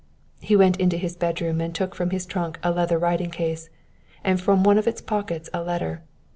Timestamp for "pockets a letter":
4.99-6.01